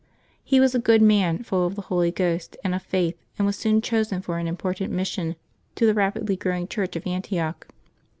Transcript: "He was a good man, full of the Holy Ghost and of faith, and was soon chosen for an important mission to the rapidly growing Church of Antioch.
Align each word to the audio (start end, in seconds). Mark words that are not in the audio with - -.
"He 0.43 0.59
was 0.59 0.73
a 0.73 0.79
good 0.79 1.03
man, 1.03 1.43
full 1.43 1.67
of 1.67 1.75
the 1.75 1.83
Holy 1.83 2.09
Ghost 2.09 2.57
and 2.63 2.73
of 2.73 2.81
faith, 2.81 3.23
and 3.37 3.45
was 3.45 3.55
soon 3.55 3.81
chosen 3.83 4.19
for 4.23 4.39
an 4.39 4.47
important 4.47 4.91
mission 4.91 5.35
to 5.75 5.85
the 5.85 5.93
rapidly 5.93 6.35
growing 6.35 6.67
Church 6.67 6.95
of 6.95 7.05
Antioch. 7.05 7.67